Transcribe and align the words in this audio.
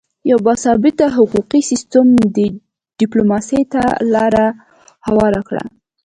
یو 0.29 0.37
باثباته 0.47 1.05
حقوقي 1.17 1.61
سیستم 1.71 2.05
ډیپلوماسي 2.99 3.61
ته 3.73 3.81
لاره 4.13 4.45
هواره 5.05 5.41
کړه 5.47 5.63